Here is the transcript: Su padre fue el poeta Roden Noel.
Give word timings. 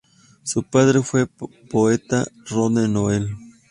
Su 0.41 0.63
padre 0.63 1.03
fue 1.03 1.21
el 1.21 1.27
poeta 1.69 2.25
Roden 2.49 2.91
Noel. 2.91 3.35